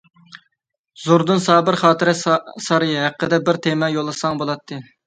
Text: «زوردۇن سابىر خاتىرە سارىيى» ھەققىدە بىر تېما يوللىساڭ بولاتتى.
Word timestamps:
«زوردۇن 1.03 1.43
سابىر 1.49 1.79
خاتىرە 1.83 2.17
سارىيى» 2.71 2.99
ھەققىدە 3.07 3.43
بىر 3.49 3.65
تېما 3.69 3.95
يوللىساڭ 3.99 4.43
بولاتتى. 4.45 4.87